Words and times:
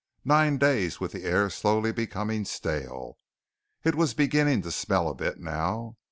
Nine 0.25 0.57
days 0.57 0.99
with 0.99 1.11
the 1.11 1.25
air 1.25 1.47
slowly 1.51 1.91
becoming 1.91 2.43
stale. 2.43 3.19
It 3.83 3.93
was 3.93 4.15
beginning 4.15 4.63
to 4.63 4.71
smell 4.71 5.07
a 5.07 5.13
bit, 5.13 5.39
now. 5.39 5.97